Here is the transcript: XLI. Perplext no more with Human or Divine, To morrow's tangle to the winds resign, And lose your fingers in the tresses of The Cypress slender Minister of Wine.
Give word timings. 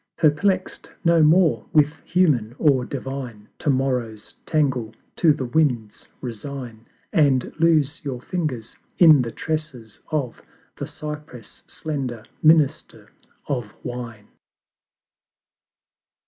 XLI. 0.17 0.31
Perplext 0.31 0.91
no 1.05 1.21
more 1.21 1.67
with 1.73 1.97
Human 2.05 2.55
or 2.57 2.85
Divine, 2.85 3.47
To 3.59 3.69
morrow's 3.69 4.33
tangle 4.47 4.95
to 5.17 5.31
the 5.31 5.45
winds 5.45 6.07
resign, 6.21 6.87
And 7.13 7.53
lose 7.59 8.01
your 8.03 8.19
fingers 8.19 8.75
in 8.97 9.21
the 9.21 9.29
tresses 9.31 9.99
of 10.11 10.41
The 10.77 10.87
Cypress 10.87 11.61
slender 11.67 12.23
Minister 12.41 13.11
of 13.47 13.75
Wine. 13.85 14.29